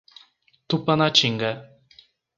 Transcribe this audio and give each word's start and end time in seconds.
Tupanatinga 0.67 1.51